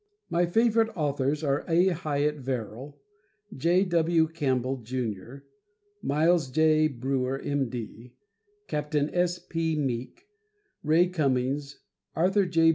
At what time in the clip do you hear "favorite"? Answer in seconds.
0.47-0.89